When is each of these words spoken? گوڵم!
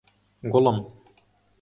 گوڵم! 0.51 0.77